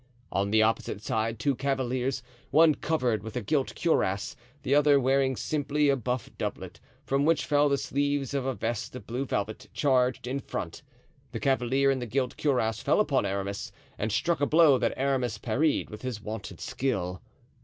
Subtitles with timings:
[0.31, 5.35] On the opposite side two cavaliers, one covered with a gilt cuirass, the other wearing
[5.35, 9.67] simply a buff doublet, from which fell the sleeves of a vest of blue velvet,
[9.75, 10.81] charged in front.
[11.33, 15.37] The cavalier in the gilt cuirass fell upon Aramis and struck a blow that Aramis
[15.37, 17.21] parried with his wonted skill.